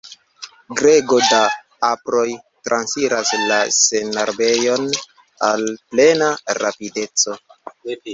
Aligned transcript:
Grego 0.77 1.17
da 1.25 1.41
aproj 1.89 2.31
transiras 2.69 3.33
la 3.51 3.59
senarbejon 3.75 4.89
al 5.49 5.67
plena 5.93 6.31
rapideco. 6.61 7.37